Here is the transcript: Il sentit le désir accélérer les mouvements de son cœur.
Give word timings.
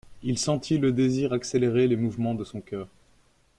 Il 0.23 0.39
sentit 0.39 0.79
le 0.79 0.91
désir 0.91 1.31
accélérer 1.31 1.87
les 1.87 1.95
mouvements 1.95 2.33
de 2.33 2.43
son 2.43 2.59
cœur. 2.59 2.87